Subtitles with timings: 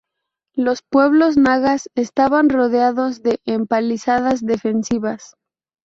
[0.55, 5.35] Los pueblos nagas estaban rodeados de empalizadas defensivas.